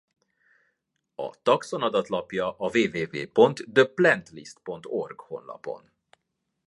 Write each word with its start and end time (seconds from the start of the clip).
A 1.25 1.27
taxon 1.49 1.85
adatlapja 1.89 2.45
a 2.49 2.67
www.theplantlist.org 2.77 5.17
honlapon. 5.29 5.83